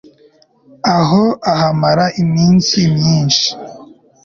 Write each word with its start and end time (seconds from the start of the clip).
aho 0.97 1.23
ahamara 1.51 2.05
iminsi 2.23 2.77
myinshi 2.95 3.47